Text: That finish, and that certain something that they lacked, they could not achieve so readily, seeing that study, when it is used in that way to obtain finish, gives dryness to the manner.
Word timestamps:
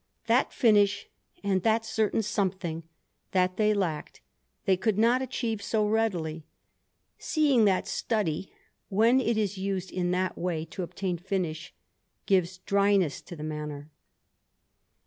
That 0.25 0.51
finish, 0.51 1.07
and 1.43 1.61
that 1.61 1.85
certain 1.85 2.23
something 2.23 2.81
that 3.33 3.57
they 3.57 3.71
lacked, 3.71 4.19
they 4.65 4.75
could 4.75 4.97
not 4.97 5.21
achieve 5.21 5.61
so 5.61 5.85
readily, 5.87 6.43
seeing 7.19 7.65
that 7.65 7.87
study, 7.87 8.51
when 8.89 9.19
it 9.21 9.37
is 9.37 9.59
used 9.59 9.91
in 9.91 10.09
that 10.09 10.35
way 10.39 10.65
to 10.65 10.81
obtain 10.81 11.19
finish, 11.19 11.71
gives 12.25 12.57
dryness 12.57 13.21
to 13.21 13.35
the 13.35 13.43
manner. 13.43 13.91